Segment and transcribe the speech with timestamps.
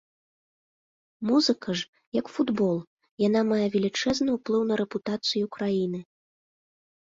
[1.29, 1.85] Музыка ж,
[2.19, 2.77] як футбол,
[3.27, 5.99] яна мае велічэзны ўплыў на рэпутацыю краіны.